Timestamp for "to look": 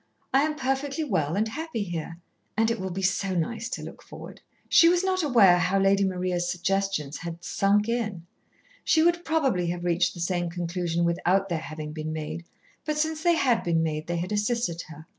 3.69-4.01